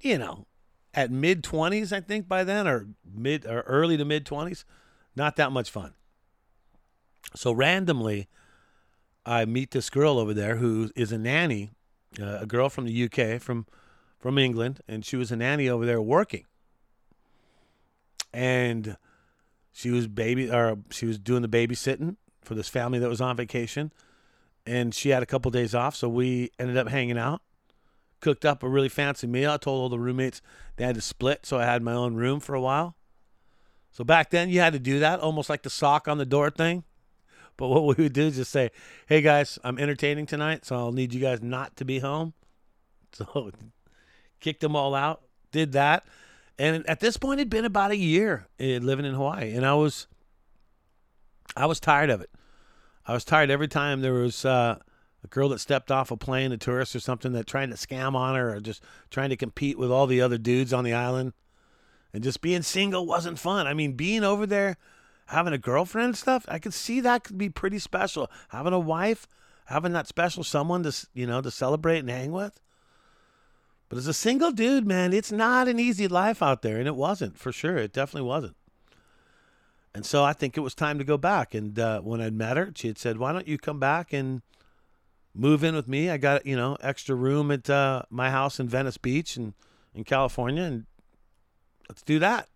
You 0.00 0.18
know, 0.18 0.46
at 0.94 1.10
mid 1.10 1.44
twenties, 1.44 1.92
I 1.92 2.00
think 2.00 2.28
by 2.28 2.44
then, 2.44 2.66
or 2.66 2.86
mid 3.04 3.44
or 3.44 3.60
early 3.62 3.98
to 3.98 4.06
mid 4.06 4.24
twenties, 4.24 4.64
not 5.14 5.36
that 5.36 5.52
much 5.52 5.68
fun. 5.68 5.92
So 7.34 7.52
randomly, 7.52 8.28
I 9.24 9.44
meet 9.44 9.70
this 9.70 9.90
girl 9.90 10.18
over 10.18 10.34
there 10.34 10.56
who 10.56 10.90
is 10.96 11.12
a 11.12 11.18
nanny, 11.18 11.70
uh, 12.20 12.38
a 12.40 12.46
girl 12.46 12.68
from 12.68 12.86
the 12.86 13.04
UK 13.04 13.40
from 13.40 13.66
from 14.18 14.38
England, 14.38 14.80
and 14.86 15.04
she 15.04 15.16
was 15.16 15.32
a 15.32 15.36
nanny 15.36 15.68
over 15.68 15.84
there 15.84 16.00
working. 16.00 16.44
And 18.32 18.96
she 19.72 19.90
was 19.90 20.06
baby 20.06 20.50
or 20.50 20.78
she 20.90 21.06
was 21.06 21.18
doing 21.18 21.42
the 21.42 21.48
babysitting 21.48 22.16
for 22.42 22.54
this 22.54 22.68
family 22.68 22.98
that 23.00 23.08
was 23.08 23.20
on 23.20 23.36
vacation. 23.36 23.92
And 24.64 24.94
she 24.94 25.08
had 25.08 25.24
a 25.24 25.26
couple 25.26 25.50
days 25.50 25.74
off 25.74 25.96
so 25.96 26.08
we 26.08 26.50
ended 26.58 26.76
up 26.76 26.88
hanging 26.88 27.18
out 27.18 27.42
cooked 28.22 28.44
up 28.44 28.62
a 28.62 28.68
really 28.68 28.88
fancy 28.88 29.26
meal. 29.26 29.50
I 29.50 29.56
told 29.58 29.80
all 29.80 29.88
the 29.90 29.98
roommates 29.98 30.40
they 30.76 30.84
had 30.84 30.94
to 30.94 31.00
split 31.02 31.44
so 31.44 31.58
i 31.58 31.64
had 31.64 31.82
my 31.82 31.92
own 31.92 32.14
room 32.14 32.40
for 32.40 32.54
a 32.54 32.60
while. 32.60 32.96
So 33.90 34.04
back 34.04 34.30
then 34.30 34.48
you 34.48 34.60
had 34.60 34.72
to 34.72 34.78
do 34.78 35.00
that 35.00 35.20
almost 35.20 35.50
like 35.50 35.62
the 35.62 35.70
sock 35.70 36.08
on 36.08 36.16
the 36.16 36.24
door 36.24 36.48
thing 36.48 36.84
but 37.62 37.68
what 37.68 37.96
we 37.96 38.02
would 38.02 38.12
do 38.12 38.26
is 38.26 38.36
just 38.36 38.50
say 38.50 38.70
hey 39.06 39.20
guys 39.20 39.58
i'm 39.62 39.78
entertaining 39.78 40.26
tonight 40.26 40.64
so 40.64 40.76
i'll 40.76 40.92
need 40.92 41.14
you 41.14 41.20
guys 41.20 41.40
not 41.40 41.76
to 41.76 41.84
be 41.84 42.00
home 42.00 42.32
so 43.12 43.50
kicked 44.40 44.60
them 44.60 44.74
all 44.74 44.94
out 44.94 45.22
did 45.52 45.72
that 45.72 46.04
and 46.58 46.88
at 46.88 47.00
this 47.00 47.16
point, 47.16 47.40
it'd 47.40 47.50
been 47.50 47.64
about 47.64 47.90
a 47.90 47.96
year 47.96 48.46
eh, 48.60 48.78
living 48.80 49.06
in 49.06 49.14
Hawaii, 49.14 49.52
and 49.54 49.64
I 49.64 49.74
was, 49.74 50.06
I 51.56 51.66
was 51.66 51.80
tired 51.80 52.10
of 52.10 52.20
it. 52.20 52.30
I 53.06 53.14
was 53.14 53.24
tired 53.24 53.50
every 53.50 53.68
time 53.68 54.00
there 54.00 54.12
was 54.12 54.44
uh, 54.44 54.78
a 55.24 55.26
girl 55.28 55.48
that 55.48 55.58
stepped 55.58 55.90
off 55.90 56.10
a 56.10 56.16
plane, 56.16 56.52
a 56.52 56.56
tourist 56.56 56.94
or 56.94 57.00
something, 57.00 57.32
that 57.32 57.46
trying 57.46 57.70
to 57.70 57.76
scam 57.76 58.14
on 58.14 58.36
her 58.36 58.54
or 58.54 58.60
just 58.60 58.84
trying 59.10 59.30
to 59.30 59.36
compete 59.36 59.78
with 59.78 59.90
all 59.90 60.06
the 60.06 60.20
other 60.20 60.38
dudes 60.38 60.72
on 60.72 60.84
the 60.84 60.92
island. 60.92 61.32
And 62.12 62.22
just 62.22 62.42
being 62.42 62.62
single 62.62 63.06
wasn't 63.06 63.38
fun. 63.38 63.66
I 63.66 63.74
mean, 63.74 63.94
being 63.94 64.22
over 64.22 64.46
there, 64.46 64.76
having 65.26 65.52
a 65.52 65.58
girlfriend 65.58 66.06
and 66.06 66.16
stuff, 66.16 66.44
I 66.48 66.58
could 66.58 66.74
see 66.74 67.00
that 67.00 67.24
could 67.24 67.38
be 67.38 67.48
pretty 67.48 67.78
special. 67.78 68.30
Having 68.50 68.72
a 68.72 68.78
wife, 68.78 69.26
having 69.66 69.92
that 69.92 70.06
special 70.06 70.44
someone 70.44 70.82
to 70.82 71.06
you 71.14 71.26
know 71.26 71.40
to 71.40 71.50
celebrate 71.50 71.98
and 71.98 72.10
hang 72.10 72.32
with. 72.32 72.60
But 73.92 73.98
as 73.98 74.06
a 74.06 74.14
single 74.14 74.52
dude, 74.52 74.86
man, 74.86 75.12
it's 75.12 75.30
not 75.30 75.68
an 75.68 75.78
easy 75.78 76.08
life 76.08 76.42
out 76.42 76.62
there. 76.62 76.78
And 76.78 76.88
it 76.88 76.96
wasn't, 76.96 77.36
for 77.36 77.52
sure. 77.52 77.76
It 77.76 77.92
definitely 77.92 78.26
wasn't. 78.26 78.56
And 79.94 80.06
so 80.06 80.24
I 80.24 80.32
think 80.32 80.56
it 80.56 80.62
was 80.62 80.74
time 80.74 80.96
to 80.96 81.04
go 81.04 81.18
back. 81.18 81.52
And 81.52 81.78
uh, 81.78 82.00
when 82.00 82.22
I'd 82.22 82.32
met 82.32 82.56
her, 82.56 82.72
she 82.74 82.86
had 82.86 82.96
said, 82.96 83.18
Why 83.18 83.34
don't 83.34 83.46
you 83.46 83.58
come 83.58 83.78
back 83.78 84.14
and 84.14 84.40
move 85.34 85.62
in 85.62 85.74
with 85.74 85.88
me? 85.88 86.08
I 86.08 86.16
got, 86.16 86.46
you 86.46 86.56
know, 86.56 86.78
extra 86.80 87.14
room 87.14 87.50
at 87.50 87.68
uh, 87.68 88.04
my 88.08 88.30
house 88.30 88.58
in 88.58 88.66
Venice 88.66 88.96
Beach 88.96 89.36
and 89.36 89.52
in 89.94 90.04
California. 90.04 90.62
And 90.62 90.86
let's 91.86 92.00
do 92.00 92.18
that. 92.20 92.48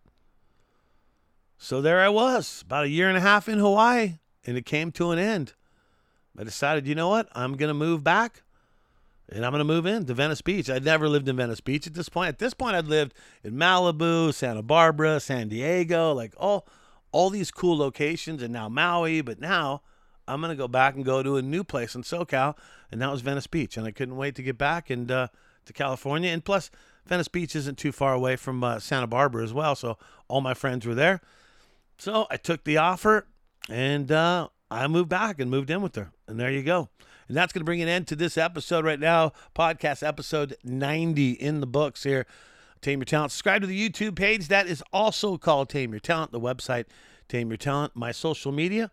So 1.59 1.81
there 1.81 2.01
I 2.01 2.09
was, 2.09 2.63
about 2.67 2.85
a 2.85 2.89
year 2.89 3.09
and 3.09 3.17
a 3.17 3.21
half 3.21 3.49
in 3.49 3.59
Hawaii. 3.59 4.19
And 4.47 4.57
it 4.57 4.65
came 4.65 4.93
to 4.93 5.11
an 5.11 5.19
end. 5.19 5.55
I 6.39 6.45
decided, 6.45 6.87
you 6.87 6.95
know 6.95 7.09
what? 7.09 7.29
I'm 7.33 7.57
going 7.57 7.69
to 7.69 7.75
move 7.75 8.05
back 8.05 8.43
and 9.29 9.45
I'm 9.45 9.53
going 9.53 9.61
to 9.61 9.65
move 9.65 9.87
in 9.87 10.05
to 10.07 10.15
Venice 10.15 10.41
Beach. 10.41 10.71
I'd 10.71 10.85
never 10.85 11.09
lived 11.09 11.29
in 11.29 11.37
Venice 11.37 11.61
Beach 11.61 11.87
at 11.87 11.95
this 11.95 12.09
point. 12.09 12.29
At 12.29 12.39
this 12.39 12.55
point, 12.55 12.77
I'd 12.77 12.87
lived 12.87 13.15
in 13.43 13.55
Malibu, 13.55 14.33
Santa 14.33 14.63
Barbara, 14.63 15.19
San 15.21 15.49
Diego, 15.49 16.13
like 16.13 16.35
all 16.37 16.67
all 17.13 17.31
these 17.31 17.51
cool 17.51 17.79
locations, 17.79 18.43
and 18.43 18.53
now 18.53 18.69
Maui. 18.69 19.23
But 19.23 19.41
now 19.41 19.83
I'm 20.29 20.41
going 20.41 20.51
to 20.51 20.57
go 20.57 20.69
back 20.69 20.95
and 20.95 21.05
go 21.05 21.23
to 21.23 21.37
a 21.37 21.43
new 21.43 21.65
place 21.65 21.95
in 21.95 22.03
SoCal, 22.03 22.57
and 22.93 23.01
that 23.01 23.11
was 23.11 23.23
Venice 23.23 23.47
Beach. 23.47 23.77
And 23.77 23.87
I 23.87 23.91
couldn't 23.91 24.17
wait 24.17 24.37
to 24.37 24.43
get 24.43 24.59
back 24.59 24.91
and 24.91 25.11
uh, 25.11 25.29
to 25.65 25.73
California. 25.73 26.31
And 26.31 26.45
plus, 26.45 26.71
Venice 27.07 27.29
Beach 27.29 27.57
isn't 27.57 27.79
too 27.79 27.93
far 27.93 28.15
away 28.15 28.37
from 28.37 28.63
uh, 28.63 28.79
Santa 28.79 29.09
Barbara 29.09 29.43
as 29.43 29.53
well, 29.53 29.75
so 29.75 29.99
all 30.29 30.41
my 30.41 30.55
friends 30.55 30.87
were 30.87 30.95
there. 30.95 31.21
So 31.99 32.27
I 32.31 32.37
took 32.37 32.65
the 32.65 32.77
offer, 32.77 33.27
and 33.69 34.11
uh, 34.13 34.49
I 34.71 34.87
moved 34.87 35.09
back 35.09 35.41
and 35.41 35.51
moved 35.51 35.71
in 35.71 35.83
with 35.83 35.97
her. 35.97 36.13
And 36.29 36.39
there 36.39 36.51
you 36.51 36.63
go. 36.63 36.89
And 37.29 37.37
that's 37.37 37.53
going 37.53 37.61
to 37.61 37.65
bring 37.65 37.83
an 37.83 37.89
end 37.89 38.07
to 38.09 38.17
this 38.17 38.39
episode 38.39 38.85
right 38.85 39.01
now. 39.01 39.33
Podcast 39.55 40.07
episode 40.07 40.57
90 40.63 41.33
in 41.33 41.61
the 41.61 41.67
books 41.67 42.05
here. 42.05 42.27
Tame 42.81 43.01
Your 43.01 43.07
Talent. 43.07 43.33
Subscribe 43.33 43.63
to 43.63 43.67
the 43.67 43.89
YouTube 43.89 44.15
page. 44.15 44.49
That 44.49 44.67
is 44.67 44.83
also 44.93 45.39
called 45.39 45.69
Tame 45.69 45.93
Your 45.93 46.01
Talent. 46.01 46.31
The 46.31 46.41
website, 46.41 46.85
Tame 47.29 47.49
Your 47.49 47.57
Talent. 47.57 47.97
My 47.97 48.13
social 48.13 48.53
media, 48.53 48.91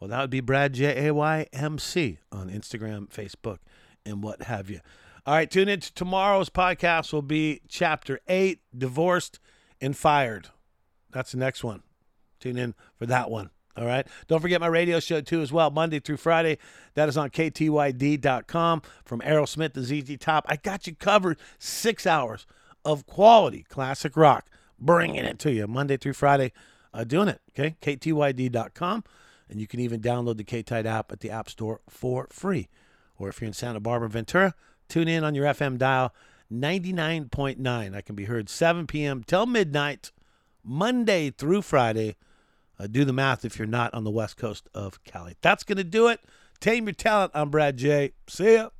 well, 0.00 0.08
that 0.08 0.20
would 0.20 0.30
be 0.30 0.40
Brad 0.40 0.72
J 0.72 1.08
A 1.08 1.14
Y 1.14 1.46
M 1.52 1.78
C 1.78 2.18
on 2.32 2.48
Instagram, 2.48 3.08
Facebook, 3.08 3.58
and 4.06 4.22
what 4.22 4.42
have 4.42 4.70
you. 4.70 4.80
All 5.26 5.34
right, 5.34 5.50
tune 5.50 5.68
in 5.68 5.80
to 5.80 5.92
tomorrow's 5.92 6.48
podcast. 6.48 7.12
Will 7.12 7.22
be 7.22 7.60
Chapter 7.68 8.20
Eight: 8.28 8.60
Divorced 8.76 9.40
and 9.80 9.96
Fired. 9.96 10.48
That's 11.10 11.32
the 11.32 11.38
next 11.38 11.64
one. 11.64 11.82
Tune 12.44 12.58
in 12.58 12.74
for 12.94 13.06
that 13.06 13.30
one. 13.30 13.48
All 13.74 13.86
right. 13.86 14.06
Don't 14.28 14.42
forget 14.42 14.60
my 14.60 14.66
radio 14.66 15.00
show 15.00 15.22
too 15.22 15.40
as 15.40 15.50
well, 15.50 15.70
Monday 15.70 15.98
through 15.98 16.18
Friday. 16.18 16.58
That 16.92 17.08
is 17.08 17.16
on 17.16 17.30
ktyd.com 17.30 18.82
from 19.02 19.20
Aerosmith 19.20 19.72
to 19.72 19.82
ZZ 19.82 20.18
Top. 20.18 20.44
I 20.46 20.56
got 20.56 20.86
you 20.86 20.94
covered. 20.94 21.38
Six 21.58 22.06
hours 22.06 22.46
of 22.84 23.06
quality 23.06 23.62
classic 23.62 24.14
rock, 24.14 24.50
bringing 24.78 25.24
it 25.24 25.38
to 25.38 25.52
you 25.52 25.66
Monday 25.66 25.96
through 25.96 26.12
Friday. 26.12 26.52
Uh, 26.92 27.04
doing 27.04 27.28
it. 27.28 27.40
Okay. 27.58 27.76
ktyd.com, 27.80 29.04
and 29.48 29.58
you 29.58 29.66
can 29.66 29.80
even 29.80 30.02
download 30.02 30.36
the 30.36 30.44
KTYD 30.44 30.84
app 30.84 31.10
at 31.10 31.20
the 31.20 31.30
App 31.30 31.48
Store 31.48 31.80
for 31.88 32.28
free. 32.30 32.68
Or 33.16 33.30
if 33.30 33.40
you're 33.40 33.48
in 33.48 33.54
Santa 33.54 33.80
Barbara, 33.80 34.10
Ventura, 34.10 34.54
tune 34.90 35.08
in 35.08 35.24
on 35.24 35.34
your 35.34 35.46
FM 35.46 35.78
dial 35.78 36.14
99.9. 36.52 37.96
I 37.96 38.00
can 38.02 38.14
be 38.14 38.26
heard 38.26 38.50
7 38.50 38.86
p.m. 38.86 39.24
till 39.24 39.46
midnight, 39.46 40.12
Monday 40.62 41.30
through 41.30 41.62
Friday 41.62 42.16
uh, 42.78 42.86
do 42.86 43.04
the 43.04 43.12
math 43.12 43.44
if 43.44 43.58
you're 43.58 43.66
not 43.66 43.92
on 43.94 44.04
the 44.04 44.10
west 44.10 44.36
coast 44.36 44.68
of 44.74 45.02
Cali. 45.04 45.36
That's 45.42 45.64
going 45.64 45.78
to 45.78 45.84
do 45.84 46.08
it. 46.08 46.20
Tame 46.60 46.86
your 46.86 46.94
talent. 46.94 47.32
I'm 47.34 47.50
Brad 47.50 47.76
Jay. 47.76 48.12
See 48.28 48.54
ya. 48.54 48.70